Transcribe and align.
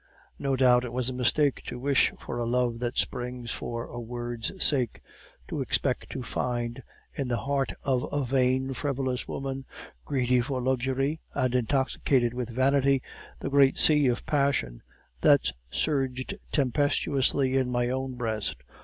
No 0.39 0.55
doubt 0.55 0.83
it 0.83 0.91
was 0.91 1.11
a 1.11 1.13
mistake 1.13 1.61
to 1.67 1.77
wish 1.77 2.11
for 2.19 2.39
a 2.39 2.45
love 2.47 2.79
that 2.79 2.97
springs 2.97 3.51
for 3.51 3.85
a 3.85 3.99
word's 3.99 4.51
sake; 4.65 4.99
to 5.47 5.61
expect 5.61 6.09
to 6.09 6.23
find 6.23 6.81
in 7.13 7.27
the 7.27 7.37
heart 7.37 7.73
of 7.83 8.11
a 8.11 8.25
vain, 8.25 8.73
frivolous 8.73 9.27
woman, 9.27 9.63
greedy 10.03 10.41
for 10.41 10.59
luxury 10.59 11.19
and 11.35 11.53
intoxicated 11.53 12.33
with 12.33 12.49
vanity, 12.49 13.03
the 13.41 13.51
great 13.51 13.77
sea 13.77 14.07
of 14.07 14.25
passion 14.25 14.81
that 15.21 15.51
surged 15.69 16.33
tempestuously 16.51 17.55
in 17.55 17.69
my 17.69 17.89
own 17.91 18.15
breast. 18.15 18.63